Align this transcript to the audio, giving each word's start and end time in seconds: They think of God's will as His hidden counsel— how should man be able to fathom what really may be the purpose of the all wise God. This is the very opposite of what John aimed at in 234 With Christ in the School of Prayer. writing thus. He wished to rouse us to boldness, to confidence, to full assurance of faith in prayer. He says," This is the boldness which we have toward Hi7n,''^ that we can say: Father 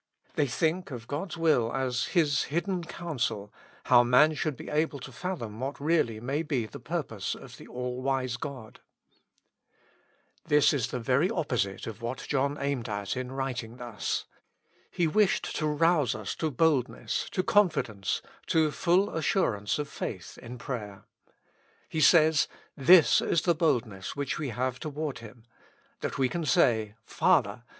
They 0.33 0.47
think 0.47 0.89
of 0.89 1.05
God's 1.07 1.37
will 1.37 1.71
as 1.71 2.05
His 2.05 2.45
hidden 2.45 2.83
counsel— 2.83 3.53
how 3.91 4.01
should 4.33 4.57
man 4.59 4.65
be 4.65 4.67
able 4.67 4.97
to 4.97 5.11
fathom 5.11 5.59
what 5.59 5.79
really 5.79 6.19
may 6.19 6.41
be 6.41 6.65
the 6.65 6.79
purpose 6.79 7.35
of 7.35 7.57
the 7.57 7.67
all 7.67 8.01
wise 8.01 8.35
God. 8.35 8.79
This 10.45 10.73
is 10.73 10.87
the 10.87 10.99
very 10.99 11.29
opposite 11.29 11.85
of 11.85 12.01
what 12.01 12.25
John 12.27 12.57
aimed 12.59 12.89
at 12.89 13.15
in 13.15 13.27
234 13.27 13.75
With 13.75 13.77
Christ 13.77 13.77
in 13.77 13.77
the 13.77 13.77
School 13.77 14.27
of 14.27 14.49
Prayer. 14.49 15.05
writing 15.05 15.05
thus. 15.05 15.05
He 15.05 15.07
wished 15.07 15.55
to 15.57 15.67
rouse 15.67 16.15
us 16.15 16.35
to 16.37 16.49
boldness, 16.49 17.29
to 17.29 17.43
confidence, 17.43 18.21
to 18.47 18.71
full 18.71 19.15
assurance 19.15 19.77
of 19.77 19.87
faith 19.87 20.39
in 20.39 20.57
prayer. 20.57 21.05
He 21.87 22.01
says," 22.01 22.47
This 22.75 23.21
is 23.21 23.43
the 23.43 23.53
boldness 23.53 24.15
which 24.15 24.39
we 24.39 24.49
have 24.49 24.79
toward 24.79 25.17
Hi7n,''^ 25.17 25.43
that 25.99 26.17
we 26.17 26.27
can 26.27 26.43
say: 26.47 26.95
Father 27.05 27.61